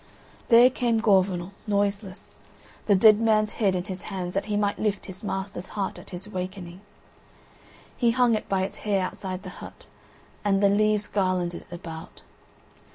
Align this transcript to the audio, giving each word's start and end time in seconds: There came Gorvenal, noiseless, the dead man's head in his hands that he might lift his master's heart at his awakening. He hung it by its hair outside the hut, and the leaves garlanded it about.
There 0.49 0.71
came 0.71 0.99
Gorvenal, 0.99 1.51
noiseless, 1.67 2.33
the 2.87 2.95
dead 2.95 3.19
man's 3.19 3.51
head 3.61 3.75
in 3.75 3.83
his 3.83 4.05
hands 4.05 4.33
that 4.33 4.45
he 4.45 4.57
might 4.57 4.79
lift 4.79 5.05
his 5.05 5.23
master's 5.23 5.67
heart 5.77 5.99
at 5.99 6.09
his 6.09 6.25
awakening. 6.25 6.81
He 7.95 8.09
hung 8.09 8.33
it 8.33 8.49
by 8.49 8.63
its 8.63 8.77
hair 8.77 9.03
outside 9.05 9.43
the 9.43 9.49
hut, 9.61 9.85
and 10.43 10.59
the 10.63 10.69
leaves 10.69 11.05
garlanded 11.05 11.67
it 11.69 11.75
about. 11.75 12.23